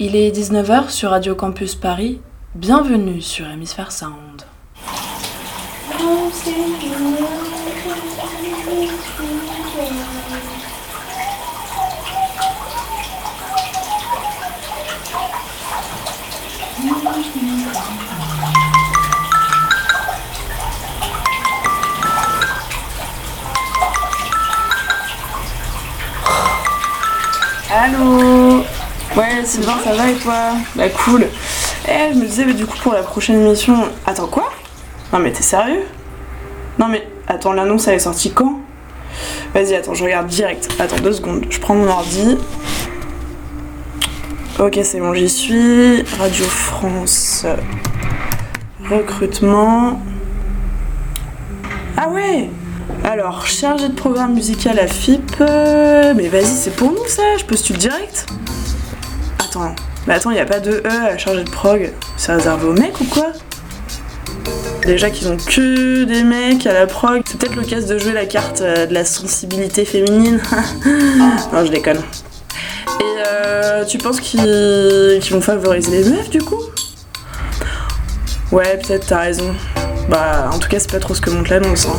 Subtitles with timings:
[0.00, 2.20] Il est 19h sur Radio Campus Paris.
[2.56, 4.42] Bienvenue sur Hémisphère Sound.
[29.16, 30.34] Ouais, Sylvain, ça va et toi
[30.74, 31.26] Bah cool.
[31.88, 33.76] Eh, je me disais, mais du coup, pour la prochaine émission...
[34.06, 34.50] Attends, quoi
[35.12, 35.82] Non mais t'es sérieux
[36.78, 38.58] Non mais, attends, l'annonce, elle est sortie quand
[39.54, 40.68] Vas-y, attends, je regarde direct.
[40.80, 41.44] Attends, deux secondes.
[41.48, 42.36] Je prends mon ordi.
[44.58, 46.02] Ok, c'est bon, j'y suis.
[46.18, 47.46] Radio France.
[48.90, 50.00] Recrutement.
[51.96, 52.50] Ah ouais
[53.04, 55.36] Alors, chargé de programme musical à FIP.
[55.40, 58.26] euh, Mais vas-y, c'est pour nous ça Je postule direct
[59.54, 59.74] Attends.
[60.08, 61.92] Mais attends, y a pas de E à chargé de prog.
[62.16, 63.28] C'est réservé aux mecs ou quoi?
[64.84, 67.22] Déjà qu'ils ont que des mecs à la prog.
[67.24, 70.40] C'est peut-être l'occasion de jouer la carte euh, de la sensibilité féminine.
[71.52, 71.98] non, je déconne.
[73.00, 76.60] Et euh, tu penses qu'ils qu'ils vont favoriser les meufs du coup?
[78.50, 79.54] Ouais, peut-être, t'as raison.
[80.08, 81.86] Bah, en tout cas, c'est pas trop ce que montre l'annonce.
[81.86, 81.96] hein.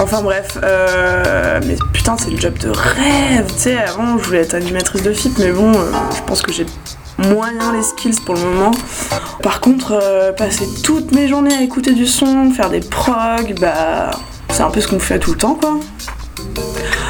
[0.00, 3.46] Enfin bref, euh, mais putain, c'est le job de rêve.
[3.48, 6.52] Tu sais, avant, je voulais être animatrice de FIP, mais bon, euh, je pense que
[6.52, 6.64] j'ai
[7.18, 8.70] moyen les skills pour le moment.
[9.42, 14.10] Par contre, euh, passer toutes mes journées à écouter du son, faire des progs, bah,
[14.50, 15.78] c'est un peu ce qu'on fait tout le temps, quoi.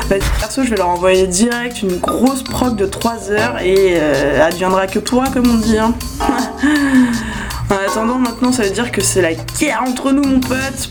[0.08, 4.44] Bah, perso, je vais leur envoyer direct une grosse prog de 3 heures et euh,
[4.44, 5.78] adviendra que pourra, comme on dit.
[5.78, 5.94] Hein.
[7.70, 10.90] en attendant, maintenant, ça veut dire que c'est la guerre entre nous, mon pote.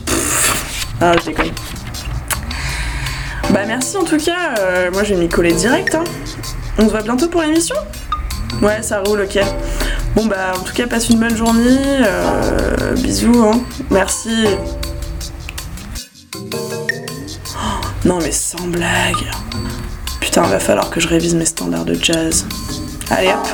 [1.02, 1.52] Ah, je déconne.
[3.70, 4.56] Merci en tout cas.
[4.60, 5.94] euh, moi, je vais m'y coller direct.
[5.94, 6.04] hein.
[6.80, 7.76] On se voit bientôt pour l'émission?
[8.64, 9.40] Ouais, ça roule, ok.
[10.16, 11.78] Bon, bah, en tout cas, passe une bonne journée.
[12.04, 13.62] euh, bisous, hein.
[13.92, 14.34] Merci.
[16.36, 19.24] Oh, non, mais sans blague.
[20.20, 22.48] Putain, va falloir que je révise mes standards de jazz.
[23.12, 23.48] Allez hop.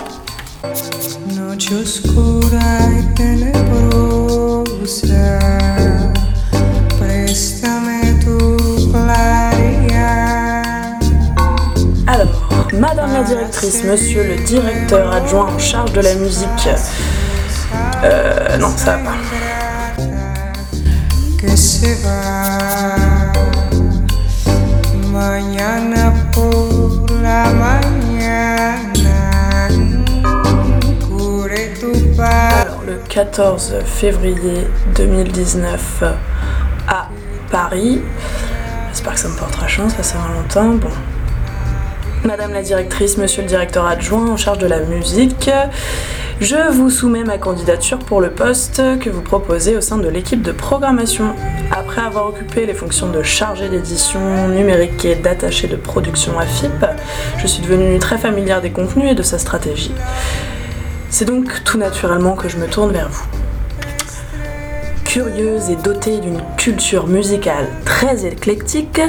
[12.79, 16.69] Madame la directrice, Monsieur le directeur adjoint en charge de la musique.
[18.03, 19.15] Euh, non, ça va pas.
[21.39, 23.31] Que se va?
[25.11, 28.89] Mañana por la mañana.
[31.79, 32.21] Tu.
[32.21, 36.03] Alors, le 14 février 2019
[36.87, 37.07] à
[37.49, 38.01] Paris.
[38.91, 40.75] J'espère que ça me portera chance, ça sert à longtemps.
[40.75, 40.89] Bon.
[42.25, 45.51] Madame la directrice, monsieur le directeur adjoint en charge de la musique,
[46.41, 50.41] je vous soumets ma candidature pour le poste que vous proposez au sein de l'équipe
[50.41, 51.35] de programmation.
[51.71, 56.83] Après avoir occupé les fonctions de chargé d'édition numérique et d'attaché de production à FIP,
[57.37, 59.93] je suis devenue très familière des contenus et de sa stratégie.
[61.11, 63.44] C'est donc tout naturellement que je me tourne vers vous
[65.15, 68.99] curieuse et dotée d'une culture musicale très éclectique,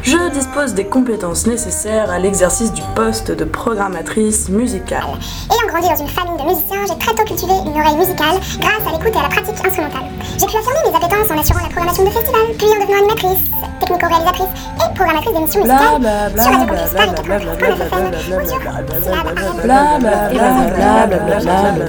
[0.00, 5.02] je dispose des compétences nécessaires à l'exercice du poste de programmatrice musicale.
[5.50, 8.86] Ayant grandi dans une famille de musiciens, j'ai très tôt cultivé une oreille musicale grâce
[8.86, 10.04] à l'écoute et à la pratique instrumentale.
[10.38, 13.42] J'ai pu affirmer mes appétences en assurant la programmation de festivals, puis en devenant animatrice,
[13.80, 15.98] technico-réalisatrice et programmatrice d'émissions musicales
[16.38, 17.42] sur Radio Campus Paris 96.9
[21.42, 21.86] FM,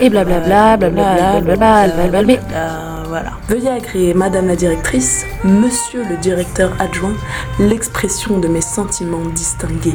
[0.00, 2.56] et blablabla, blablabla, blablabla, blablabla.
[2.56, 3.32] Euh, voilà.
[3.48, 7.14] Veuillez agréer Madame la directrice, Monsieur le directeur adjoint,
[7.58, 9.94] l'expression de mes sentiments distingués.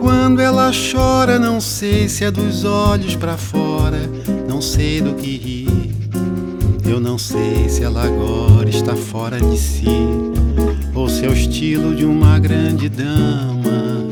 [0.00, 3.98] Quando ela chora, não sei se é dos olhos pra fora,
[4.48, 5.66] não sei do que ri.
[6.84, 9.86] Eu não sei se ela agora está fora de si,
[11.16, 14.06] ou se o estilo de uma grande dama.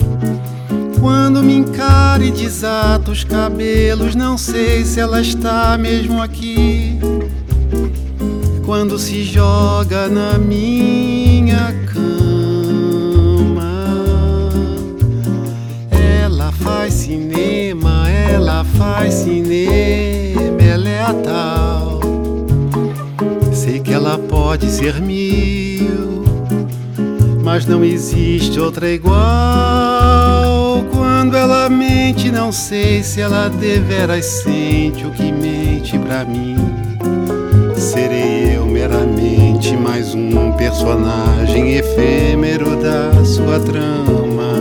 [1.00, 6.98] Quando me encara e desata os cabelos, não sei se ela está mesmo aqui.
[8.64, 13.70] Quando se joga na minha cama,
[15.90, 22.00] ela faz cinema, ela faz cinema, ela é a tal.
[23.52, 25.63] Sei que ela pode ser mil,
[27.54, 29.14] mas não existe outra igual.
[30.92, 36.56] Quando ela mente, não sei se ela deveras sente o que mente pra mim.
[38.66, 44.52] minha mente mais um personagem efêmero da sua trama.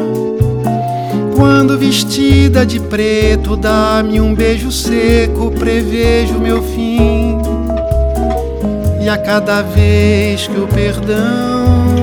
[1.36, 7.40] Quando vestida de preto, dá-me um beijo seco, prevejo meu fim.
[9.02, 12.03] E a cada vez que o perdão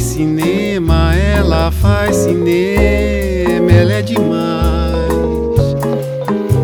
[0.00, 5.10] faz cinema, ela faz cinema, ela é demais.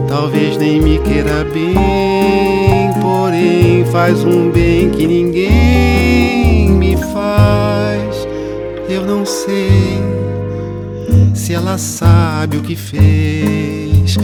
[0.09, 8.27] Talvez nem me queira bem, porém faz um bem que ninguém me faz.
[8.89, 10.01] Eu não sei
[11.35, 14.17] se ela sabe o que fez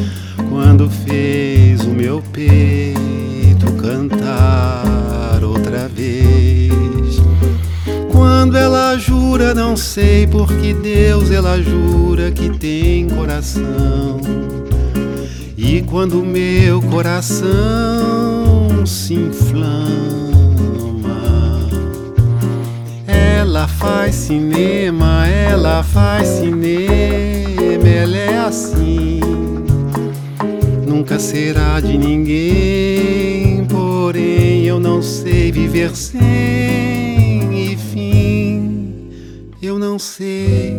[0.48, 2.91] quando fez o meu peito
[9.72, 14.20] não sei por que Deus ela jura que tem coração.
[15.56, 17.48] E quando meu coração
[18.84, 19.86] se inflama,
[23.06, 29.20] ela faz cinema, ela faz cinema, ela é assim.
[30.86, 37.01] Nunca será de ninguém, porém eu não sei viver sem.
[39.62, 40.76] Eu não sei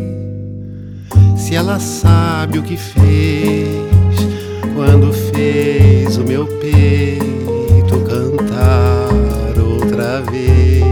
[1.38, 3.78] se ela sabe o que fez
[4.74, 9.08] quando fez o meu peito cantar
[9.58, 10.84] outra vez.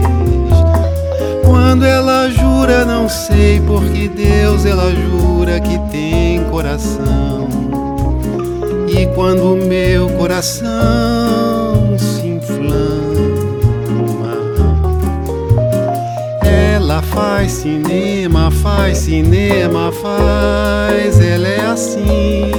[1.45, 7.47] Quando ela jura, não sei porque Deus ela jura que tem coração.
[8.89, 13.02] E quando o meu coração se inflama,
[16.83, 22.51] ela faz cinema, faz cinema, faz, ela é assim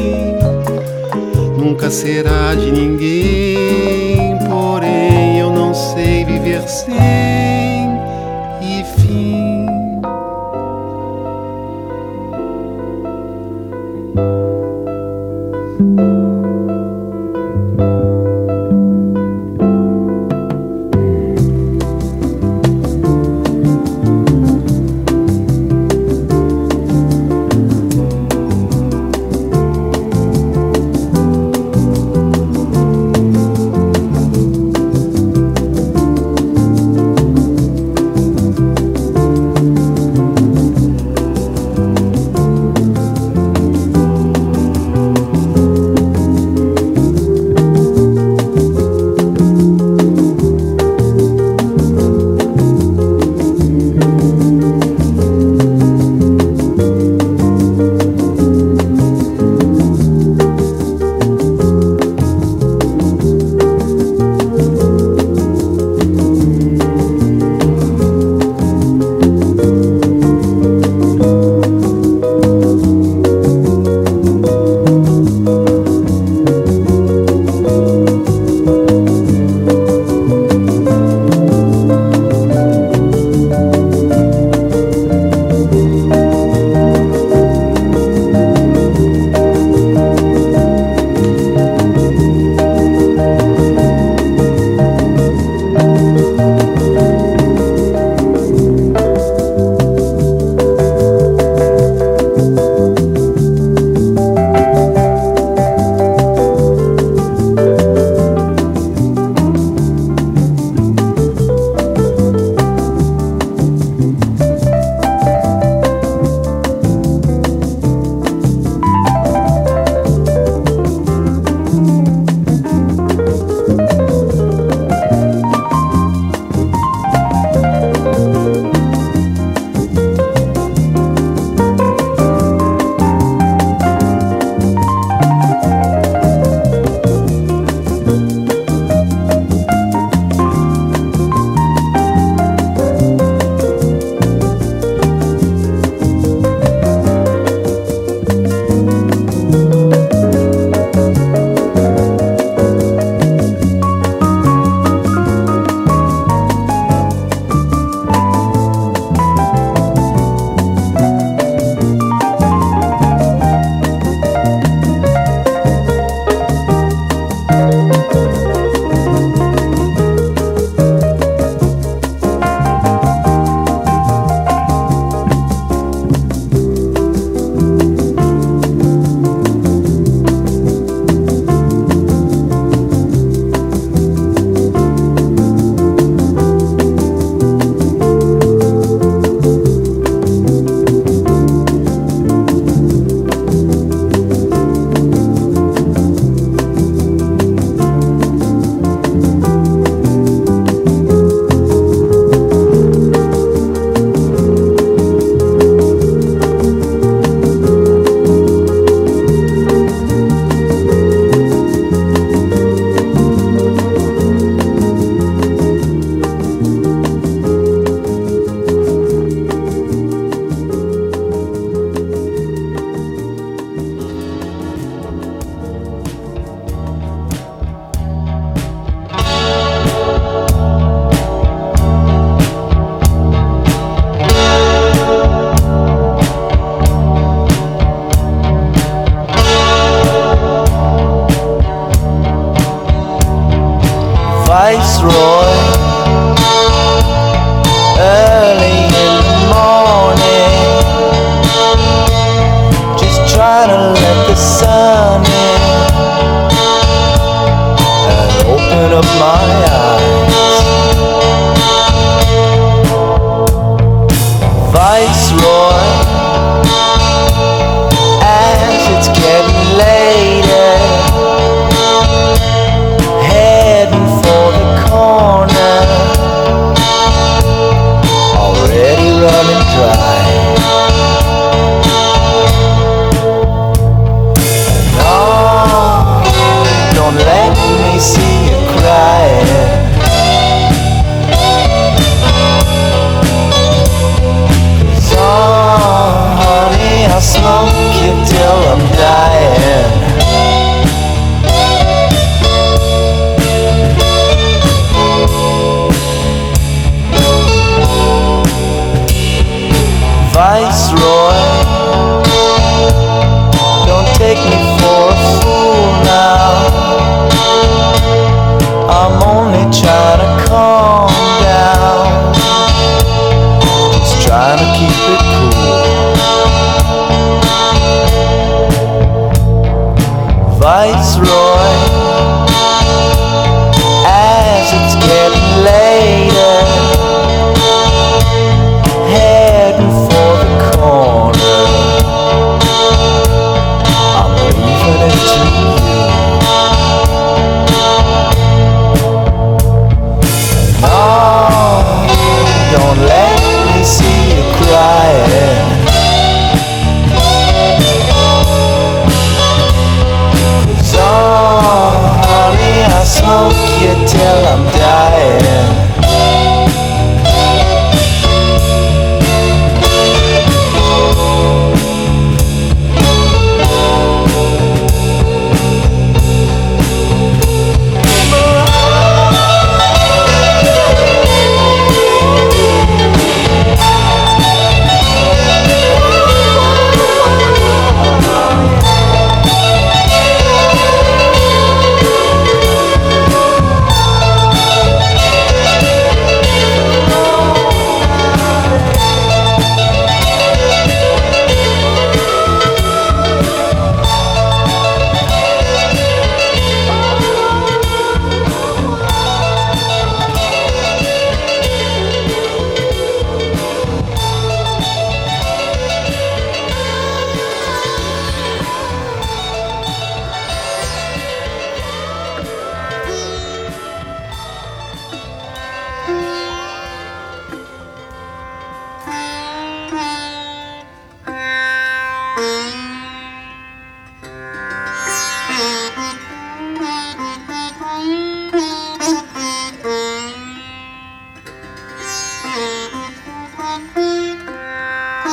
[1.59, 4.39] nunca será de ninguém.
[4.49, 7.54] Porém, eu não sei viver sem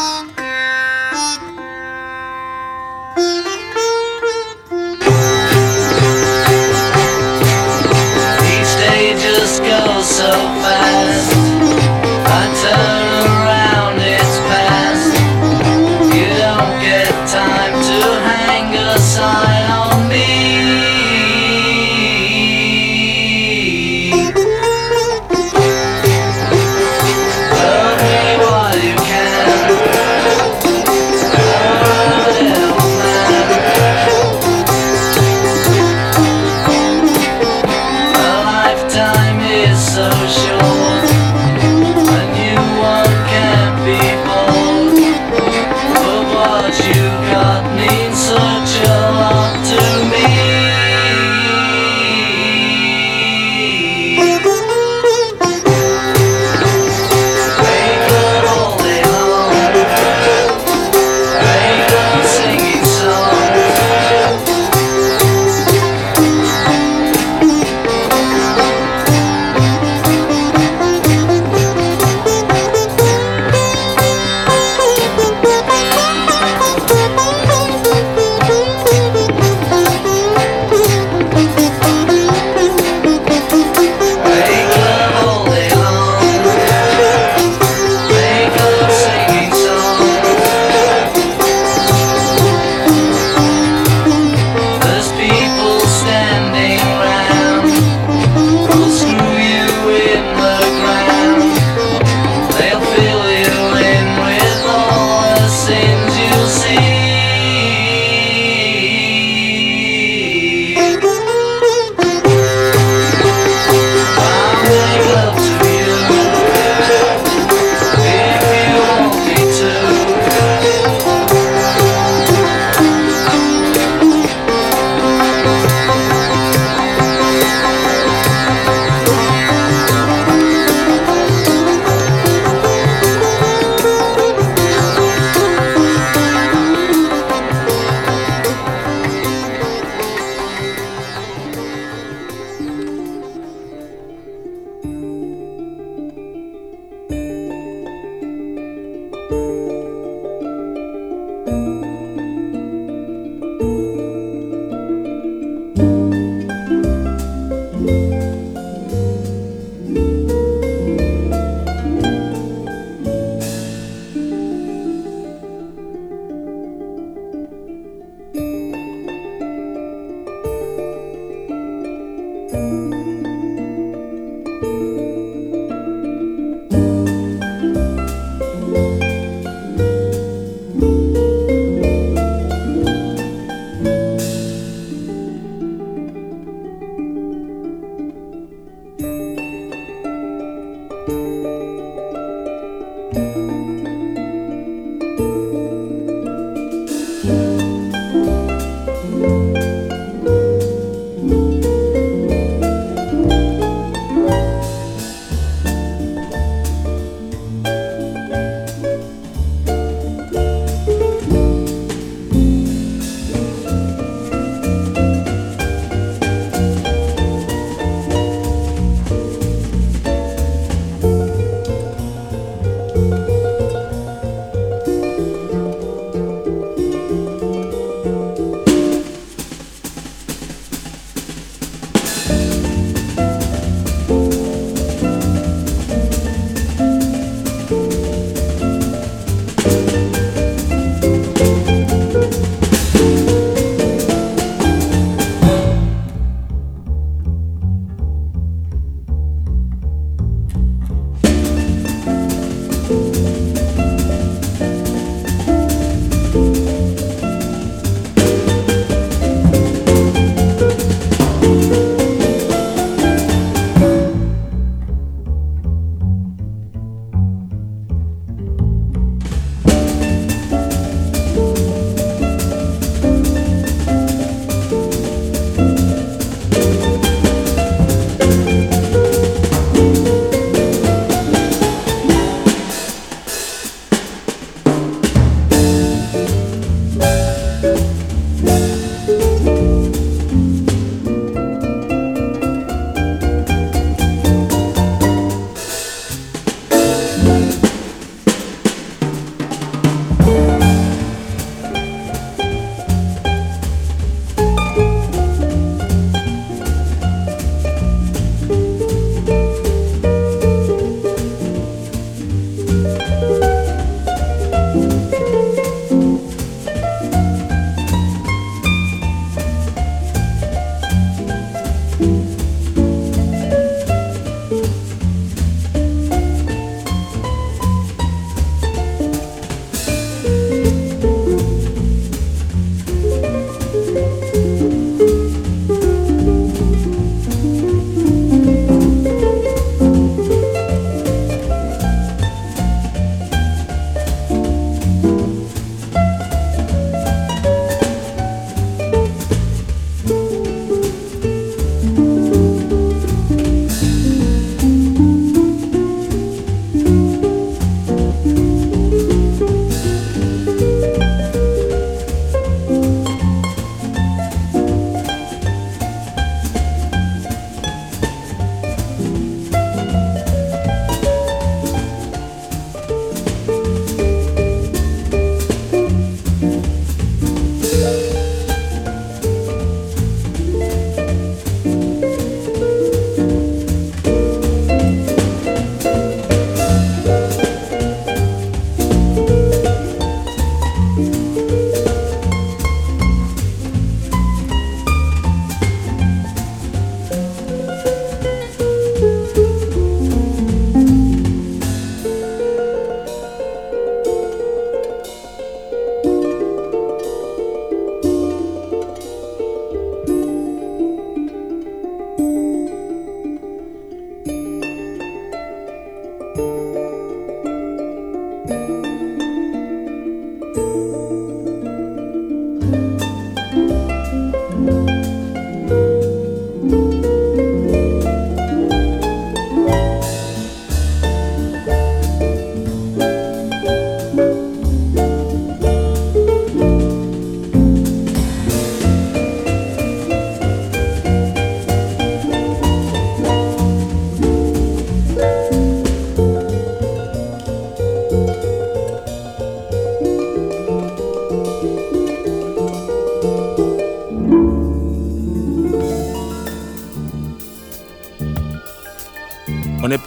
[0.01, 0.30] Yes.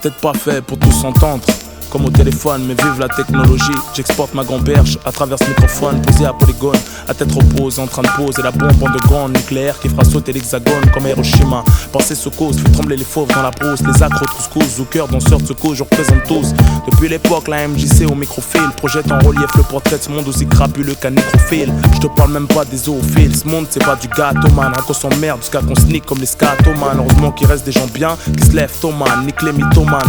[0.05, 1.43] Peut-être pas fait pour tous s'entendre.
[1.91, 3.73] Comme au téléphone, mais vive la technologie.
[3.95, 6.77] J'exporte ma gamberge à travers ce microphone posé à polygone,
[7.09, 10.33] à tête repose, en train de poser la bombe en grande nucléaire qui fera sauter
[10.33, 11.65] l'hexagone comme Hiroshima.
[11.93, 15.09] Penser se cause, fait trembler les fauves dans la brousse, les acres couscous, au cœur
[15.09, 16.55] danseurs de secours, je représente tous.
[16.91, 20.47] Depuis l'époque, la MJC au microfil projette en relief le portrait de ce monde aussi
[20.47, 21.73] crapuleux qu'un nécrophile.
[21.95, 24.97] Je te parle même pas des zoophiles, ce monde c'est pas du gâteau man, raconte
[24.97, 26.99] son merde jusqu'à qu'on sneak comme les scatoman.
[26.99, 29.53] Heureusement qu'il reste des gens bien qui se lèvent, man, nique les.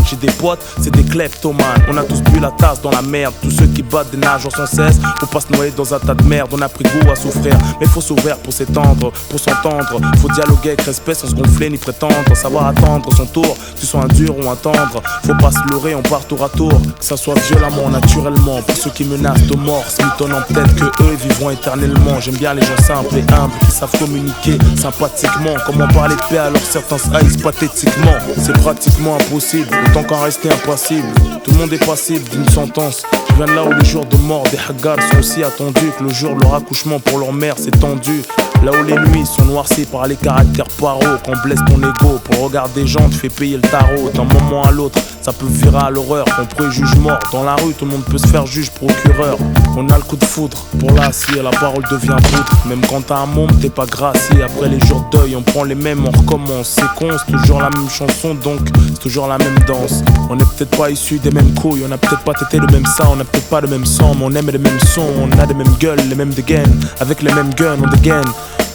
[0.10, 1.81] J'ai des potes, c'est des kleptomanes.
[1.89, 4.51] On a tous bu la tasse dans la merde, tous ceux qui battent des nageurs
[4.55, 6.49] sans cesse, faut pas se noyer dans un tas de merde.
[6.53, 7.58] On a pris à souffrir.
[7.80, 10.02] Mais faut s'ouvrir pour s'étendre, pour s'entendre.
[10.21, 12.15] Faut dialoguer avec respect sans se gonfler ni prétendre.
[12.36, 15.02] Savoir attendre son tour, que ce soit un dur ou un tendre.
[15.26, 16.71] Faut pas se leurrer, on part tour à tour.
[17.00, 18.62] Que ça soit violemment, naturellement.
[18.62, 22.19] Pour ceux qui menacent de mort, s'étonnant peut-être que eux vivront éternellement.
[22.19, 25.56] J'aime bien les gens simples et humbles qui savent communiquer sympathiquement.
[25.65, 28.15] Comment parler de paix alors certains se haïssent pathétiquement?
[28.38, 31.08] C'est pratiquement impossible, autant qu'en rester impassible.
[31.43, 33.04] Tout le monde est passible d'une sentence.
[33.38, 36.38] De là où les jours de mort des haggars sont aussi attendus que le jour
[36.39, 38.21] leur accouchement pour leur mère s'est tendu.
[38.65, 42.34] Là où les nuits sont noircies par les caractères paro, qu'on blesse ton ego pour
[42.34, 44.97] le regard des gens, tu fais payer le tarot d'un moment à l'autre.
[45.21, 47.19] Ça peut virer à l'horreur, qu'on préjuge mort.
[47.32, 49.38] Dans la rue, tout le monde peut se faire juge procureur.
[49.78, 52.45] On a le coup de foudre pour l'acier, la parole devient poudre.
[52.67, 54.41] Même quand t'as un monde, t'es pas gracié.
[54.41, 56.75] Après les jours deuil, on prend les mêmes, on recommence.
[56.80, 58.62] C'est con, c'est toujours la même chanson, donc
[58.93, 60.04] c'est toujours la même danse.
[60.32, 62.86] On est peut-être pas issus des mêmes couilles, on a peut-être pas tété le même
[62.86, 65.39] sang, on a peut-être pas le même sang, mais on aime les mêmes sons, on
[65.39, 66.80] a les mêmes gueules, les mêmes dégaines.
[66.99, 68.25] Avec les mêmes guns, on dégaine.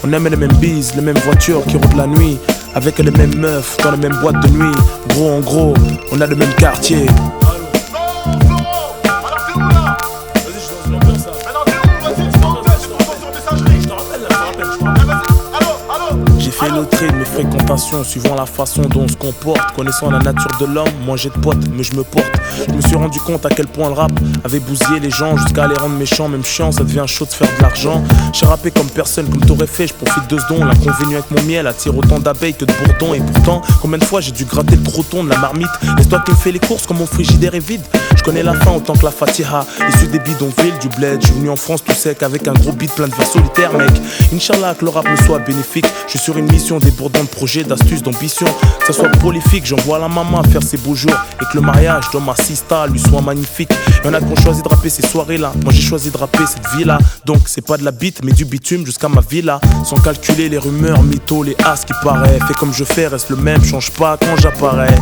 [0.02, 2.38] On aime les mêmes bises, les mêmes voitures qui rôdent la nuit.
[2.74, 4.76] Avec les mêmes meufs dans les mêmes boîtes de nuit.
[5.08, 5.74] Gros en gros,
[6.12, 7.06] on a le même quartier.
[16.80, 19.74] Mes fréquentations suivant la façon dont on se comporte.
[19.76, 22.30] Connaissant la nature de l'homme, moi j'ai de potes, mais je me porte.
[22.66, 24.12] Je me suis rendu compte à quel point le rap
[24.44, 27.48] avait bousillé les gens jusqu'à les rendre méchants, même chiants, ça devient chaud de faire
[27.58, 28.02] de l'argent.
[28.32, 30.64] J'ai rappé comme personne, comme t'aurais fait, je profite de ce don.
[30.64, 33.12] La convenue avec mon miel attire autant d'abeilles que de bourdons.
[33.12, 35.68] Et pourtant, combien de fois j'ai dû gratter le croton de la marmite?
[35.98, 37.82] Laisse-toi qui me fait les courses quand mon frigidaire est vide.
[38.20, 39.64] Je connais la fin autant que la fatiha.
[39.88, 42.72] Issu des bidonvilles, du bled, je suis venu en France tout sec avec un gros
[42.72, 43.90] beat plein de vers solitaires, mec.
[44.35, 45.87] Inch'Allah que le rap me soit bénéfique.
[46.04, 48.44] Je suis sur une mission débordant de projets, d'astuces, d'ambition.
[48.80, 51.14] Que ça soit prolifique, j'envoie la maman faire ses beaux jours.
[51.40, 53.70] Et que le mariage de ma sista lui soit magnifique.
[54.04, 55.54] Y'en a qui ont choisi de rapper ces soirées-là.
[55.64, 56.98] Moi j'ai choisi de rapper cette vie-là.
[57.24, 59.61] Donc c'est pas de la bite, mais du bitume jusqu'à ma villa.
[59.83, 62.38] Sans calculer les rumeurs, mythos, les as qui paraît.
[62.46, 64.94] Fais comme je fais, reste le même, change pas quand j'apparais.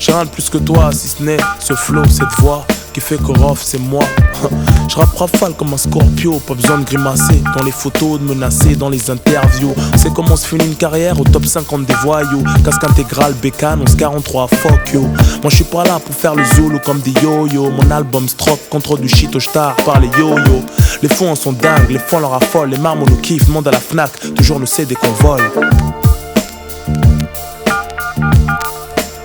[0.00, 3.18] J'ai rien de plus que toi, si ce n'est ce flow, cette voix qui fait
[3.18, 4.04] que Rof c'est moi.
[4.88, 7.42] Je rappe rafale comme un scorpio, pas besoin de grimacer.
[7.56, 9.74] Dans les photos, de menacer, dans les interviews.
[9.96, 12.44] C'est comment se finit une carrière au top 50 des voyous.
[12.64, 15.02] Casque intégral, bécane, 1143, fuck you.
[15.02, 17.70] Moi je suis pas là pour faire le zulu comme des yo-yo.
[17.70, 20.62] Mon album stroke contre du shit au star par les yo-yo.
[21.02, 22.70] Les fonds en sont dingues, les fonds leur affolent.
[22.70, 25.42] Les marmes on nous kiffe, monde à la Fnac, toujours le CD qu'on vole.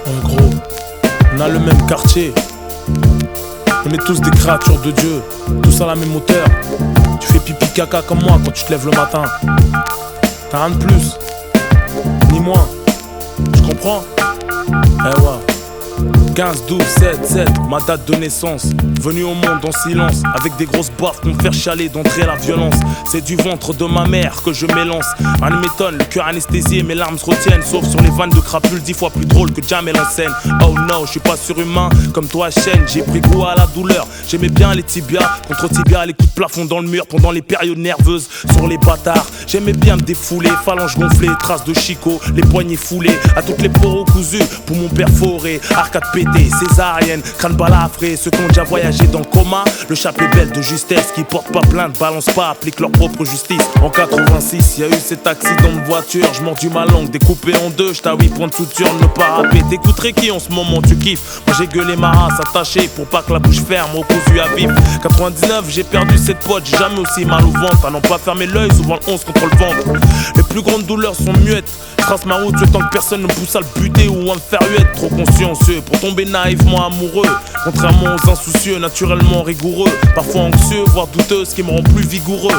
[0.07, 0.49] En gros,
[1.35, 2.33] on a le même quartier.
[3.89, 5.23] On est tous des créatures de Dieu,
[5.63, 6.45] tous à la même hauteur.
[7.19, 9.23] Tu fais pipi caca comme moi quand tu te lèves le matin.
[10.51, 11.17] T'as rien de plus,
[12.31, 12.67] ni moins.
[13.51, 14.03] Tu comprends?
[14.69, 16.11] Eh ouais.
[16.35, 18.67] 15, 12, 7, 7, ma date de naissance.
[18.99, 22.75] Venu au monde en silence, avec des grosses baffes me faire chialer d'entrer la violence.
[23.09, 25.05] C'est du ventre de ma mère que je m'élance.
[25.41, 27.63] Ne m'étonne, le cœur anesthésié, mes larmes se retiennent.
[27.63, 30.31] Sauf sur les vannes de crapules, dix fois plus drôles que Jamel en scène.
[30.65, 32.85] Oh no, je suis pas surhumain comme toi, chaîne.
[32.87, 34.05] J'ai pris goût à la douleur.
[34.27, 37.41] J'aimais bien les tibias, contre tibias, les coups de plafond dans le mur pendant les
[37.41, 38.27] périodes nerveuses.
[38.51, 40.51] Sur les bâtards, j'aimais bien me défouler.
[40.65, 43.17] Phalanges gonflées, traces de chicot, les poignets foulés.
[43.37, 45.61] À toutes les poros cousus, pour mon perforé.
[45.73, 48.17] Arcade pété, césarienne, crâne balafré.
[48.17, 49.63] Ceux qui ont déjà voyagé dans le coma.
[49.87, 53.61] Le chapelet belle de justesse qui porte pas plainte, balance pas, applique leur propre justice.
[53.83, 56.25] En 86, y a eu cet accident de voiture.
[56.33, 57.93] Je mordu ma langue, découpé en deux.
[57.93, 59.61] J't'as 8 points de suture, ne pas rapper.
[59.69, 61.41] T'écouterais qui en ce moment, tu kiffes?
[61.45, 64.47] Moi j'ai gueulé ma race attachée pour pas que la bouche ferme au cousu à
[64.55, 64.69] vif.
[65.03, 67.85] 99, j'ai perdu cette pote, jamais aussi mal au ventre.
[67.85, 70.01] À n'en pas fermer l'œil, souvent le 11 contre le ventre.
[70.35, 71.69] Les plus grandes douleurs sont muettes.
[71.99, 74.39] Je trace ma route, tant que personne ne pousse à le buter ou à me
[74.39, 74.93] faire huette.
[74.93, 77.29] Trop consciencieux pour tomber naïvement amoureux.
[77.63, 79.89] Contrairement aux insoucieux, naturellement rigoureux.
[80.15, 82.55] Parfois anxieux, voire douteux, ce qui me rend plus vigoureux.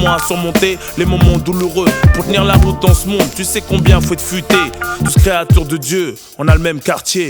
[0.00, 1.88] Moins à surmonter les moments douloureux.
[2.14, 4.56] Pour tenir la route dans ce monde, tu sais combien faut être futé.
[5.04, 7.28] Tous créatures de Dieu, on a le même quartier.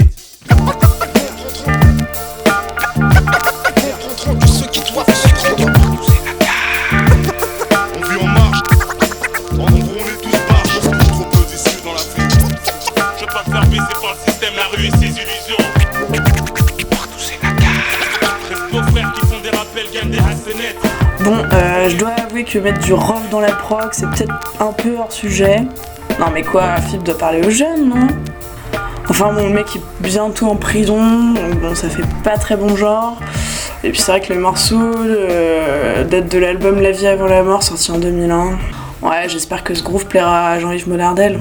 [21.84, 24.96] Euh, je dois avouer que mettre du rock dans la prog, c'est peut-être un peu
[24.98, 25.62] hors sujet.
[26.18, 28.06] Non mais quoi, Philippe doit parler aux jeunes, non?
[29.08, 32.74] Enfin bon, le mec est bientôt en prison, donc bon, ça fait pas très bon
[32.76, 33.18] genre.
[33.82, 37.42] Et puis c'est vrai que le morceau euh, date de l'album La vie avant la
[37.42, 38.58] mort, sorti en 2001.
[39.02, 41.38] Ouais, j'espère que ce groove plaira à Jean-Yves Modardel.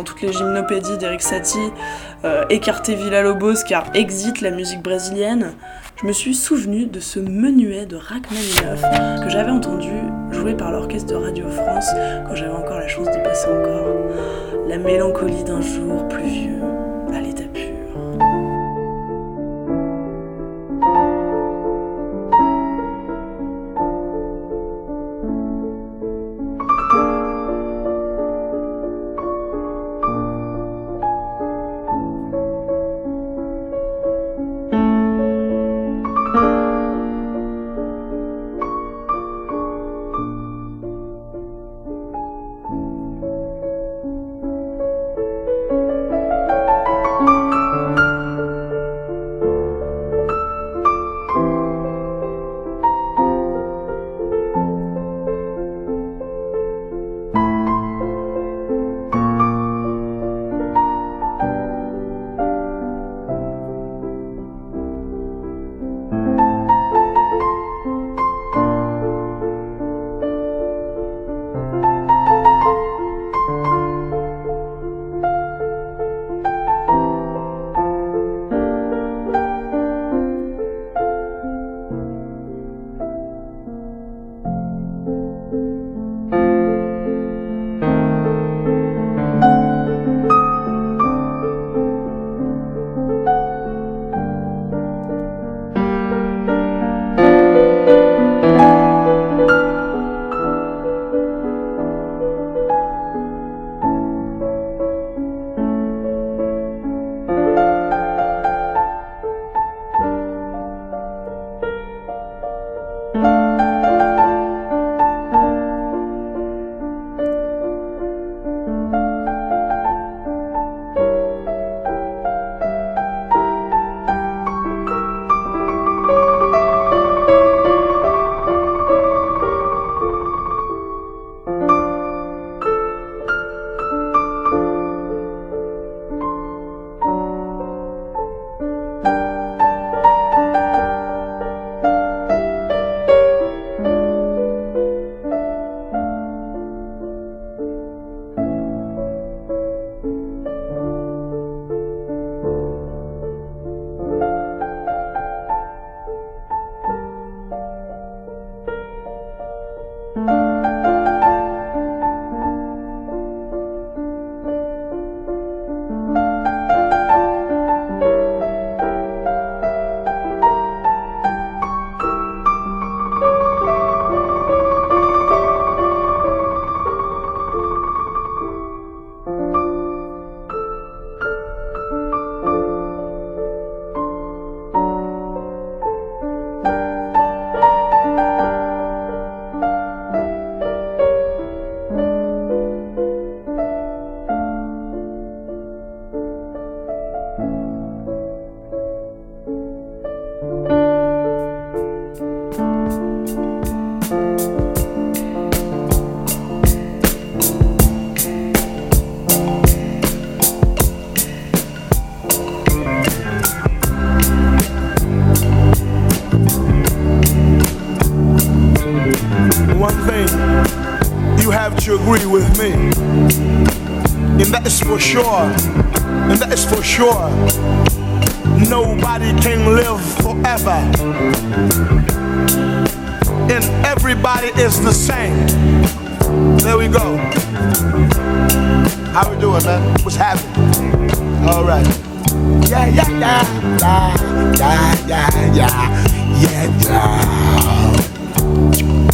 [0.00, 1.58] Faisant toutes les gymnopédies d'Eric Satie,
[2.24, 5.52] euh, écarter Villa Lobos car exit la musique brésilienne,
[6.00, 8.82] je me suis souvenu de ce menuet de Rachmaninoff
[9.22, 9.92] que j'avais entendu
[10.30, 11.90] joué par l'orchestre de Radio France
[12.26, 13.96] quand j'avais encore la chance d'y passer encore.
[14.66, 16.69] La mélancolie d'un jour pluvieux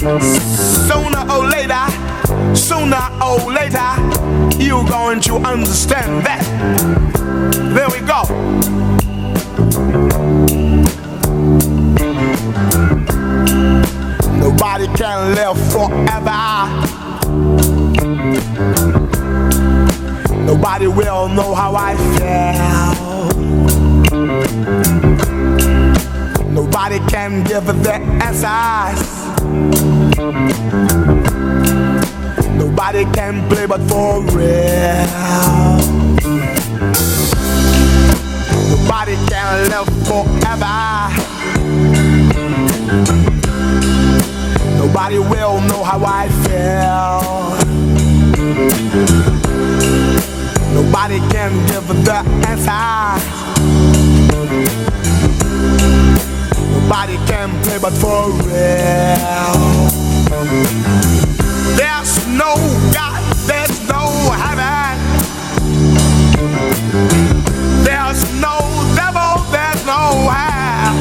[0.06, 1.84] Sooner or later,
[2.54, 3.90] sooner or later,
[4.56, 6.44] you're going to understand that.
[7.74, 8.22] There we go.
[14.38, 16.46] Nobody can live forever.
[20.46, 22.94] Nobody will know how I feel.
[26.52, 29.16] Nobody can give the answers.
[32.56, 35.06] Nobody can play but for real.
[38.70, 41.12] Nobody can live forever.
[44.78, 47.20] Nobody will know how I feel.
[50.72, 53.20] Nobody can give the answer.
[56.72, 60.05] Nobody can play but for real.
[60.36, 62.54] There's no
[62.92, 64.04] God, there's no
[64.36, 64.98] heaven.
[67.82, 68.58] There's no
[68.94, 70.96] devil, there's no hell.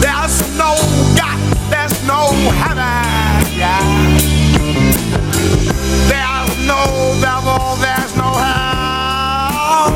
[0.00, 0.74] There's no
[1.18, 1.38] God,
[1.68, 2.32] there's no
[2.62, 3.44] heaven.
[3.54, 3.84] Yeah.
[6.08, 6.80] There's no
[7.20, 9.90] devil, there's no hell.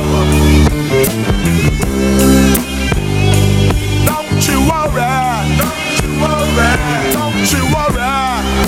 [4.05, 5.42] Don't you worry,
[6.57, 8.13] worry, don't you worry,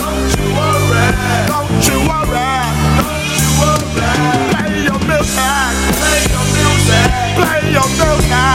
[0.00, 1.06] don't you worry,
[1.48, 2.50] don't you worry,
[3.00, 4.04] don't you worry.
[4.54, 8.53] Play your music, play your music, play your music,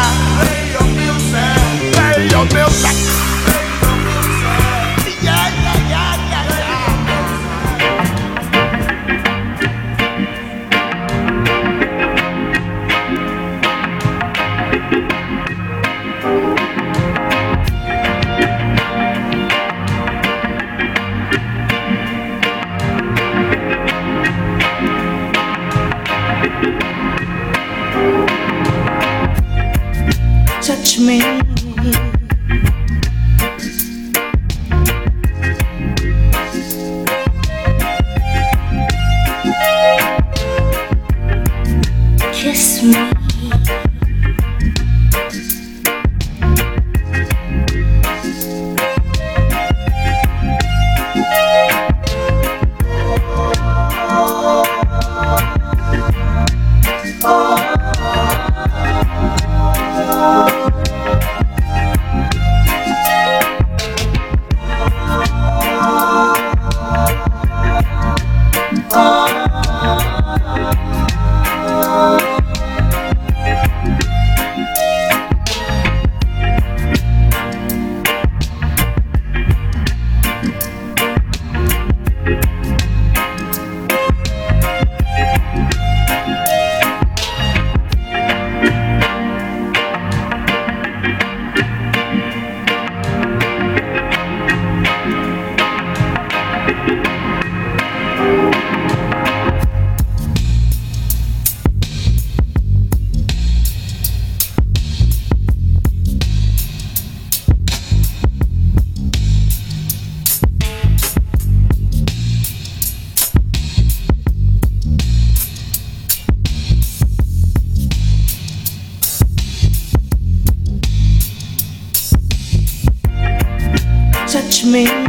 [124.85, 125.08] me.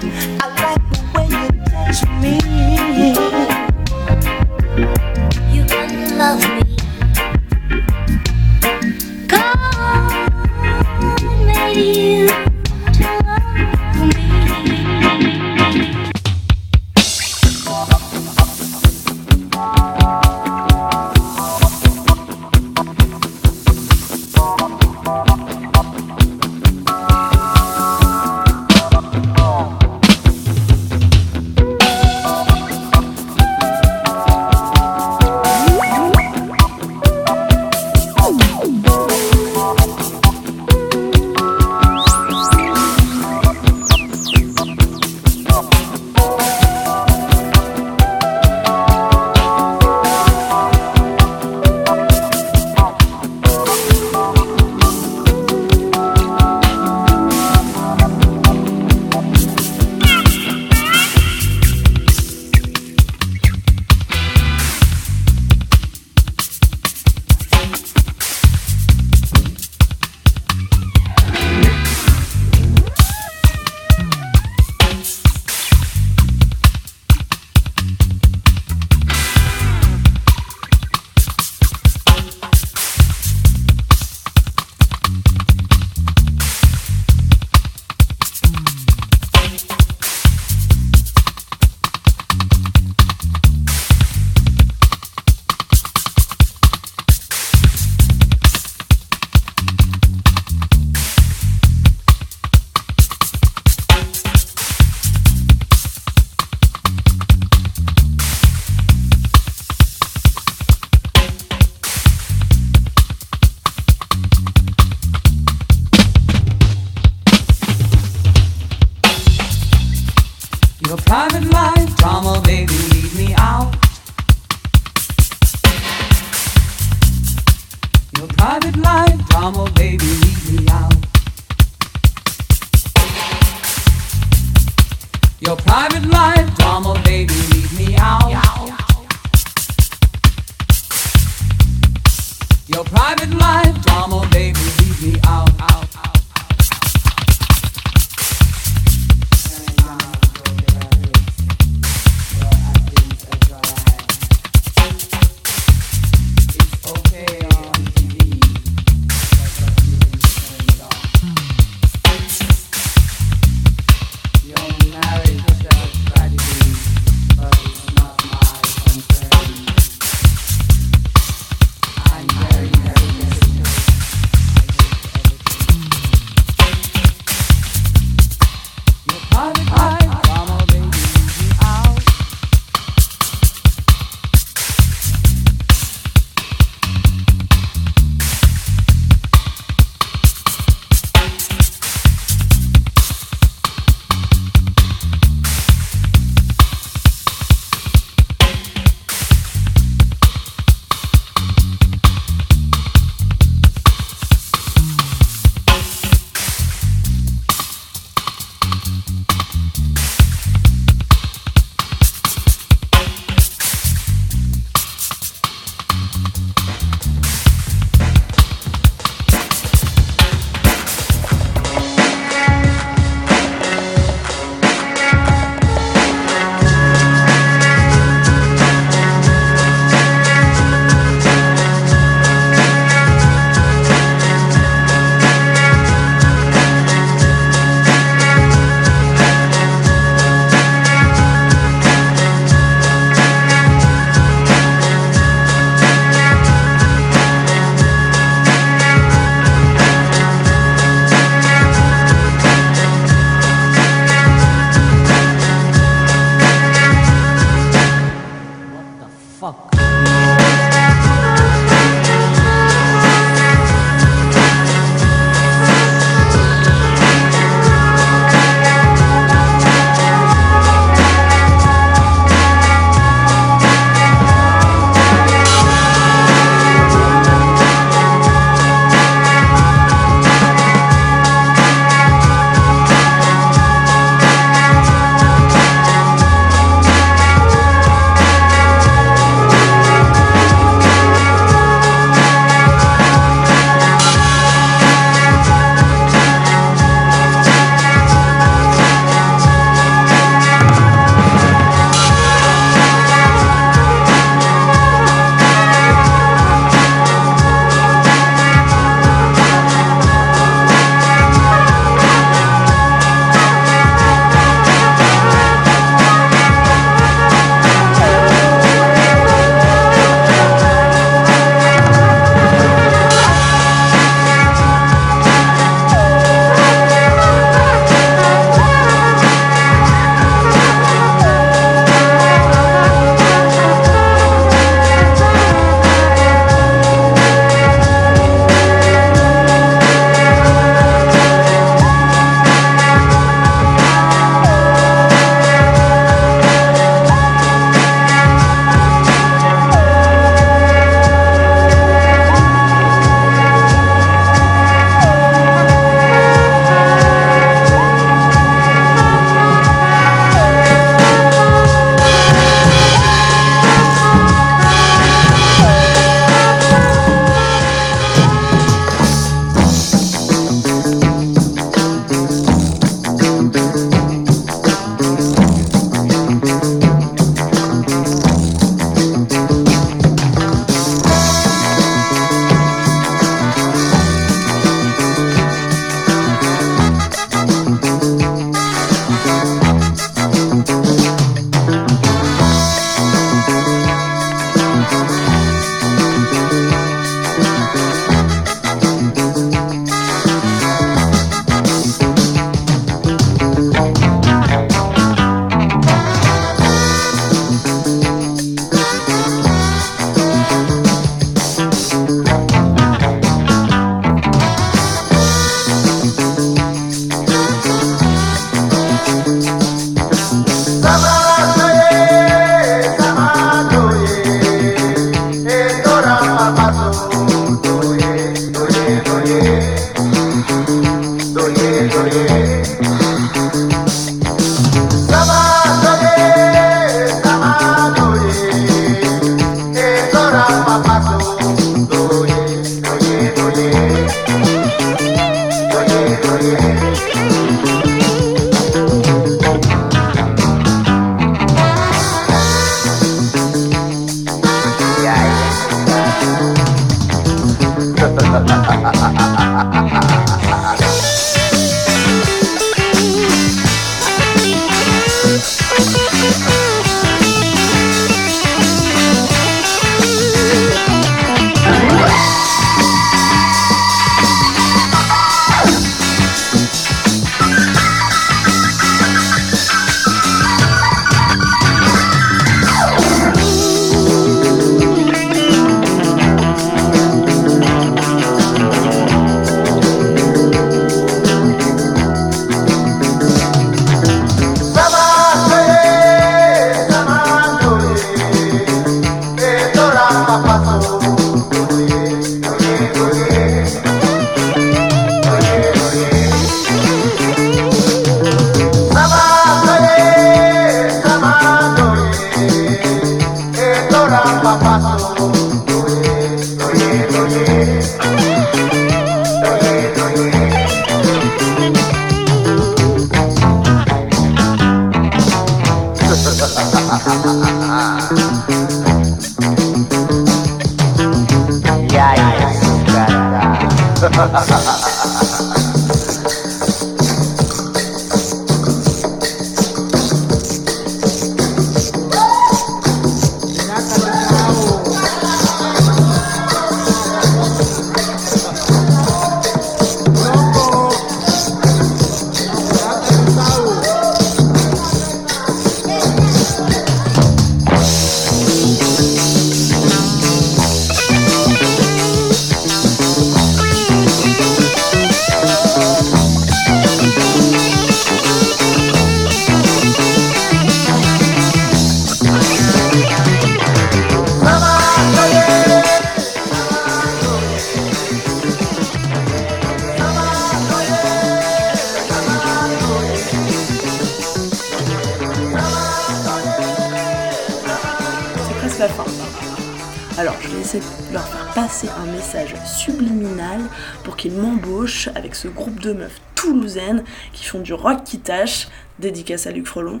[590.18, 593.60] Alors, je vais essayer de leur faire passer un message subliminal
[594.04, 597.04] pour qu'ils m'embauchent avec ce groupe de meufs toulousaines
[597.34, 598.68] qui font du rock qui tâche,
[598.98, 600.00] dédicace à Luc Frelon.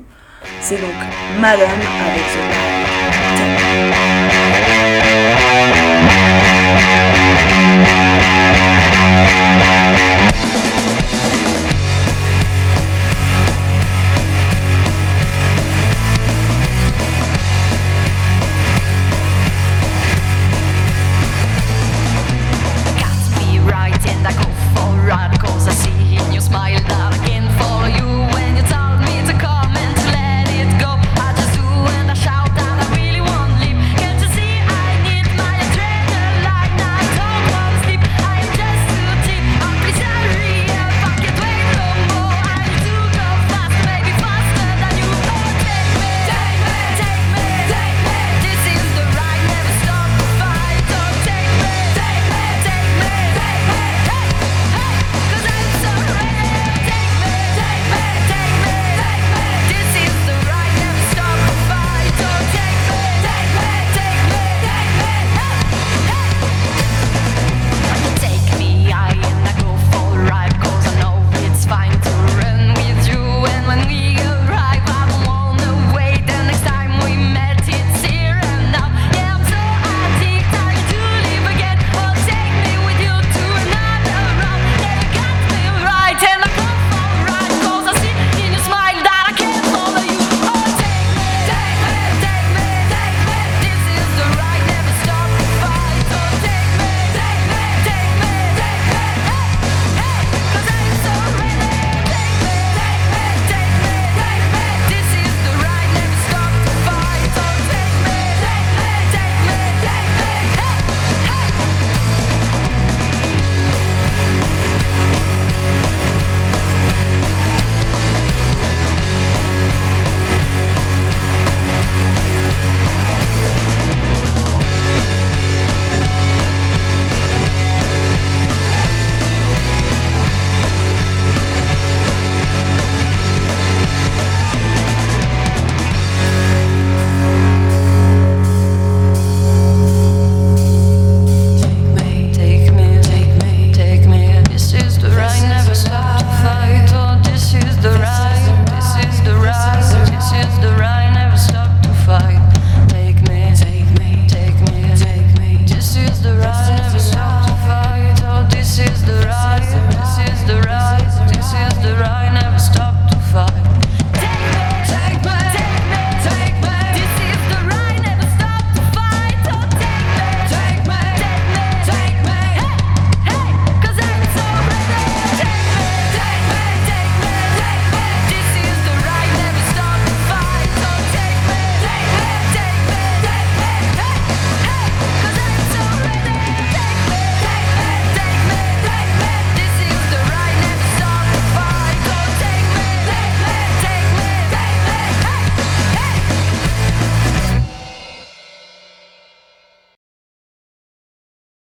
[0.62, 0.94] C'est donc
[1.38, 2.70] Madame avec The